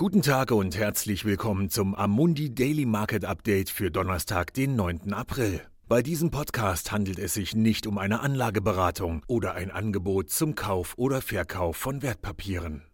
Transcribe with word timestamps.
Guten 0.00 0.22
Tag 0.22 0.52
und 0.52 0.76
herzlich 0.76 1.24
willkommen 1.24 1.70
zum 1.70 1.96
Amundi 1.96 2.54
Daily 2.54 2.86
Market 2.86 3.24
Update 3.24 3.68
für 3.68 3.90
Donnerstag, 3.90 4.54
den 4.54 4.76
9. 4.76 5.12
April. 5.12 5.60
Bei 5.88 6.02
diesem 6.02 6.30
Podcast 6.30 6.92
handelt 6.92 7.18
es 7.18 7.34
sich 7.34 7.56
nicht 7.56 7.84
um 7.84 7.98
eine 7.98 8.20
Anlageberatung 8.20 9.24
oder 9.26 9.54
ein 9.54 9.72
Angebot 9.72 10.30
zum 10.30 10.54
Kauf 10.54 10.94
oder 10.98 11.20
Verkauf 11.20 11.76
von 11.76 12.00
Wertpapieren. 12.00 12.84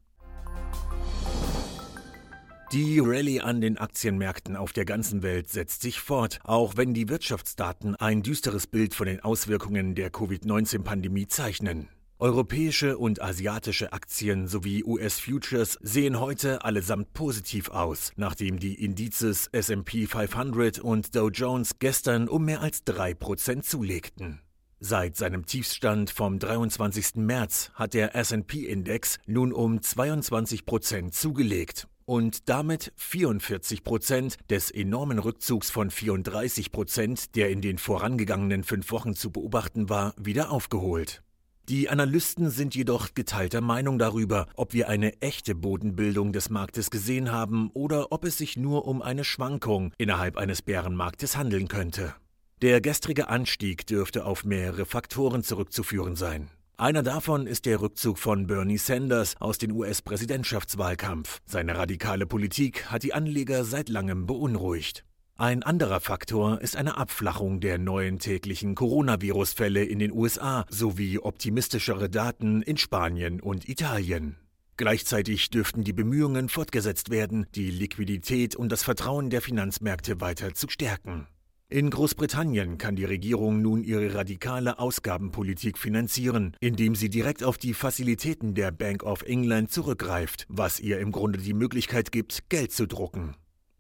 Die 2.73 3.01
Rallye 3.01 3.43
an 3.43 3.61
den 3.61 3.77
Aktienmärkten 3.77 4.57
auf 4.57 4.73
der 4.73 4.87
ganzen 4.87 5.23
Welt 5.23 5.51
setzt 5.51 5.83
sich 5.83 6.01
fort, 6.01 6.39
auch 6.43 6.79
wenn 6.79 6.95
die 6.95 7.11
Wirtschaftsdaten 7.11 7.97
ein 7.97 8.23
düsteres 8.23 8.67
Bild 8.67 8.95
von 8.95 9.09
den 9.09 9.21
Auswirkungen 9.21 9.95
der 9.95 10.09
Covid-19-Pandemie 10.09 11.27
zeichnen. 11.27 11.91
Europäische 12.21 12.97
und 12.97 13.21
asiatische 13.21 13.93
Aktien 13.93 14.47
sowie 14.47 14.85
US-Futures 14.85 15.79
sehen 15.83 16.21
heute 16.21 16.65
allesamt 16.65 17.13
positiv 17.13 17.71
aus, 17.71 18.13
nachdem 18.15 18.61
die 18.61 18.75
Indizes 18.85 19.49
SP 19.51 20.07
500 20.07 20.79
und 20.79 21.17
Dow 21.17 21.29
Jones 21.29 21.81
gestern 21.81 22.29
um 22.29 22.45
mehr 22.45 22.61
als 22.61 22.87
3% 22.87 23.63
zulegten. 23.63 24.41
Seit 24.79 25.17
seinem 25.17 25.45
Tiefstand 25.45 26.11
vom 26.11 26.39
23. 26.39 27.17
März 27.17 27.73
hat 27.75 27.95
der 27.95 28.15
SP-Index 28.15 29.19
nun 29.27 29.53
um 29.53 29.79
22% 29.79 31.11
zugelegt 31.11 31.89
und 32.05 32.49
damit 32.49 32.93
44% 32.97 34.37
des 34.49 34.71
enormen 34.71 35.19
Rückzugs 35.19 35.71
von 35.71 35.91
34% 35.91 37.33
der 37.35 37.51
in 37.51 37.61
den 37.61 37.79
vorangegangenen 37.79 38.63
fünf 38.63 38.93
Wochen 38.93 39.15
zu 39.15 39.33
beobachten 39.33 39.89
war, 39.89 40.15
wieder 40.17 40.53
aufgeholt. 40.53 41.25
Die 41.71 41.89
Analysten 41.89 42.51
sind 42.51 42.75
jedoch 42.75 43.15
geteilter 43.15 43.63
Meinung 43.63 43.99
darüber, 43.99 44.47
ob 44.55 44.75
wir 44.75 44.91
eine 44.91 45.23
echte 45.23 45.55
Bodenbildung 45.55 46.35
des 46.35 46.51
Marktes 46.51 46.91
gesehen 46.91 47.33
haben 47.33 47.71
oder 47.73 48.13
ob 48.13 48.25
es 48.25 48.37
sich 48.37 48.59
nur 48.59 48.87
um 48.87 49.01
eine 49.01 49.25
Schwankung 49.25 49.93
innerhalb 49.97 50.37
eines 50.37 50.61
Bärenmarktes 50.61 51.39
handeln 51.39 51.69
könnte. 51.69 52.15
Der 52.61 52.83
gestrige 52.83 53.29
Anstieg 53.29 53.87
dürfte 53.87 54.27
auf 54.27 54.45
mehrere 54.45 54.85
Faktoren 54.85 55.43
zurückzuführen 55.43 56.17
sein. 56.17 56.51
Einer 56.77 57.03
davon 57.03 57.47
ist 57.47 57.65
der 57.65 57.81
Rückzug 57.81 58.19
von 58.19 58.47
Bernie 58.47 58.77
Sanders 58.77 59.37
aus 59.41 59.57
dem 59.57 59.73
US-Präsidentschaftswahlkampf. 59.73 61.41
Seine 61.47 61.79
radikale 61.79 62.27
Politik 62.27 62.91
hat 62.91 63.05
die 63.05 63.15
Anleger 63.15 63.65
seit 63.65 63.89
langem 63.89 64.27
beunruhigt. 64.27 65.05
Ein 65.37 65.65
anderer 65.65 65.99
Faktor 65.99 66.61
ist 66.61 66.77
eine 66.77 66.97
Abflachung 66.97 67.59
der 67.59 67.77
neuen 67.77 68.21
täglichen 68.21 68.77
Coronavirus-Fälle 68.77 69.83
in 69.83 69.99
den 69.99 70.13
USA 70.13 70.65
sowie 70.71 71.19
optimistischere 71.19 72.09
Daten 72.09 72.63
in 72.63 72.77
Spanien 72.77 73.41
und 73.41 73.69
Italien. 73.69 74.37
Gleichzeitig 74.77 75.51
dürften 75.51 75.83
die 75.83 75.93
Bemühungen 75.93 76.49
fortgesetzt 76.49 77.11
werden, 77.11 77.47
die 77.57 77.73
Liquidität 77.73 78.55
und 78.55 78.71
das 78.71 78.85
Vertrauen 78.85 79.29
der 79.29 79.41
Finanzmärkte 79.41 80.21
weiter 80.21 80.55
zu 80.55 80.69
stärken. 80.69 81.27
In 81.69 81.91
Großbritannien 81.91 82.79
kann 82.79 82.95
die 82.95 83.05
Regierung 83.05 83.61
nun 83.61 83.83
ihre 83.83 84.15
radikale 84.15 84.79
Ausgabenpolitik 84.79 85.79
finanzieren, 85.79 86.57
indem 86.61 86.95
sie 86.95 87.11
direkt 87.11 87.43
auf 87.43 87.59
die 87.59 87.75
Fazilitäten 87.75 88.55
der 88.55 88.71
Bank 88.71 89.03
of 89.03 89.23
England 89.23 89.73
zurückgreift, 89.73 90.47
was 90.49 90.79
ihr 90.79 91.01
im 91.01 91.11
Grunde 91.11 91.41
die 91.41 91.55
Möglichkeit 91.55 92.13
gibt, 92.13 92.49
Geld 92.51 92.71
zu 92.71 92.87
drucken. 92.87 93.35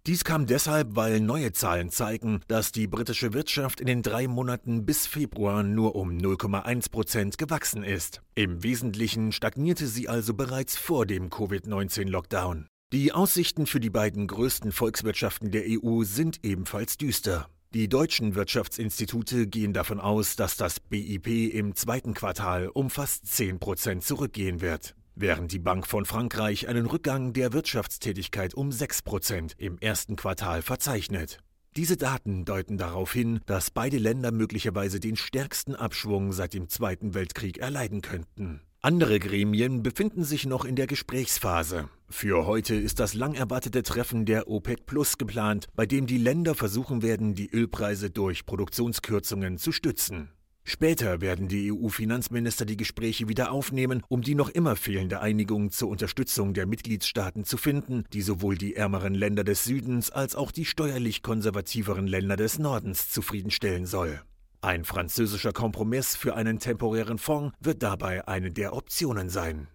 Dies 0.06 0.22
kam 0.22 0.44
deshalb, 0.44 0.96
weil 0.96 1.18
neue 1.18 1.52
Zahlen 1.52 1.88
zeigen, 1.88 2.42
dass 2.46 2.72
die 2.72 2.86
britische 2.86 3.32
Wirtschaft 3.32 3.80
in 3.80 3.86
den 3.86 4.02
drei 4.02 4.28
Monaten 4.28 4.84
bis 4.84 5.06
Februar 5.06 5.62
nur 5.62 5.96
um 5.96 6.10
0,1 6.18 6.90
Prozent 6.90 7.38
gewachsen 7.38 7.82
ist. 7.82 8.20
Im 8.34 8.62
Wesentlichen 8.62 9.32
stagnierte 9.32 9.86
sie 9.86 10.10
also 10.10 10.34
bereits 10.34 10.76
vor 10.76 11.06
dem 11.06 11.30
Covid-19-Lockdown. 11.30 12.66
Die 12.92 13.12
Aussichten 13.12 13.64
für 13.64 13.80
die 13.80 13.88
beiden 13.88 14.26
größten 14.26 14.72
Volkswirtschaften 14.72 15.50
der 15.50 15.64
EU 15.66 16.02
sind 16.02 16.40
ebenfalls 16.44 16.98
düster. 16.98 17.48
Die 17.72 17.88
deutschen 17.88 18.34
Wirtschaftsinstitute 18.34 19.46
gehen 19.46 19.72
davon 19.72 20.00
aus, 20.00 20.36
dass 20.36 20.58
das 20.58 20.80
BIP 20.80 21.28
im 21.54 21.74
zweiten 21.76 22.12
Quartal 22.12 22.68
um 22.68 22.90
fast 22.90 23.26
10 23.26 23.58
Prozent 23.58 24.04
zurückgehen 24.04 24.60
wird 24.60 24.94
während 25.14 25.52
die 25.52 25.58
Bank 25.58 25.86
von 25.86 26.04
Frankreich 26.04 26.68
einen 26.68 26.86
Rückgang 26.86 27.32
der 27.32 27.52
Wirtschaftstätigkeit 27.52 28.54
um 28.54 28.70
6% 28.70 29.52
im 29.58 29.78
ersten 29.78 30.16
Quartal 30.16 30.62
verzeichnet. 30.62 31.38
Diese 31.76 31.96
Daten 31.96 32.44
deuten 32.44 32.78
darauf 32.78 33.12
hin, 33.12 33.40
dass 33.46 33.70
beide 33.70 33.98
Länder 33.98 34.30
möglicherweise 34.30 35.00
den 35.00 35.16
stärksten 35.16 35.74
Abschwung 35.74 36.32
seit 36.32 36.54
dem 36.54 36.68
Zweiten 36.68 37.14
Weltkrieg 37.14 37.58
erleiden 37.58 38.00
könnten. 38.00 38.60
Andere 38.80 39.18
Gremien 39.18 39.82
befinden 39.82 40.24
sich 40.24 40.44
noch 40.44 40.66
in 40.66 40.76
der 40.76 40.86
Gesprächsphase. 40.86 41.88
Für 42.10 42.44
heute 42.44 42.74
ist 42.74 43.00
das 43.00 43.14
lang 43.14 43.32
erwartete 43.32 43.82
Treffen 43.82 44.26
der 44.26 44.46
OPEC 44.46 44.84
Plus 44.84 45.16
geplant, 45.16 45.68
bei 45.74 45.86
dem 45.86 46.06
die 46.06 46.18
Länder 46.18 46.54
versuchen 46.54 47.00
werden, 47.00 47.34
die 47.34 47.50
Ölpreise 47.50 48.10
durch 48.10 48.44
Produktionskürzungen 48.44 49.56
zu 49.56 49.72
stützen. 49.72 50.33
Später 50.66 51.20
werden 51.20 51.46
die 51.46 51.70
EU-Finanzminister 51.70 52.64
die 52.64 52.78
Gespräche 52.78 53.28
wieder 53.28 53.52
aufnehmen, 53.52 54.02
um 54.08 54.22
die 54.22 54.34
noch 54.34 54.48
immer 54.48 54.76
fehlende 54.76 55.20
Einigung 55.20 55.70
zur 55.70 55.90
Unterstützung 55.90 56.54
der 56.54 56.66
Mitgliedstaaten 56.66 57.44
zu 57.44 57.58
finden, 57.58 58.04
die 58.14 58.22
sowohl 58.22 58.56
die 58.56 58.74
ärmeren 58.74 59.14
Länder 59.14 59.44
des 59.44 59.64
Südens 59.64 60.10
als 60.10 60.34
auch 60.34 60.50
die 60.50 60.64
steuerlich 60.64 61.22
konservativeren 61.22 62.06
Länder 62.06 62.36
des 62.36 62.58
Nordens 62.58 63.10
zufriedenstellen 63.10 63.84
soll. 63.84 64.22
Ein 64.62 64.86
französischer 64.86 65.52
Kompromiss 65.52 66.16
für 66.16 66.34
einen 66.34 66.58
temporären 66.58 67.18
Fonds 67.18 67.54
wird 67.60 67.82
dabei 67.82 68.26
eine 68.26 68.50
der 68.50 68.74
Optionen 68.74 69.28
sein. 69.28 69.68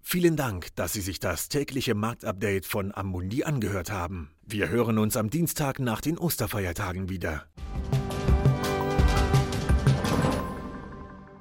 Vielen 0.00 0.36
Dank, 0.36 0.74
dass 0.76 0.92
Sie 0.92 1.00
sich 1.00 1.18
das 1.18 1.48
tägliche 1.48 1.96
Marktupdate 1.96 2.64
von 2.64 2.94
Amundi 2.94 3.42
angehört 3.42 3.90
haben. 3.90 4.30
Wir 4.46 4.68
hören 4.68 4.98
uns 4.98 5.16
am 5.16 5.28
Dienstag 5.30 5.80
nach 5.80 6.00
den 6.00 6.16
Osterfeiertagen 6.16 7.08
wieder. 7.08 7.48